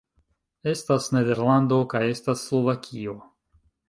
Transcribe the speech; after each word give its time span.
Estas 0.69 1.09
Nederlando 1.17 1.77
kaj 1.91 2.01
estas 2.13 2.47
Slovakio 2.47 3.15